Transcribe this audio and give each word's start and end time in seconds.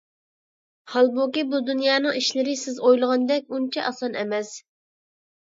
ھالبۇكى، 0.93 1.43
بۇ 1.51 1.59
دۇنيانىڭ 1.67 2.17
ئىشلىرى 2.21 2.57
سىز 2.63 2.81
ئويلىغاندەك 2.87 3.55
ئۇنچە 3.59 3.87
ئاسان 3.93 4.19
ئەمەس. 4.25 4.53